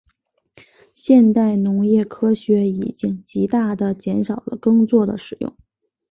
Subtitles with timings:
[0.95, 5.55] 现代农业科学已经极大地减少了耕作的使用。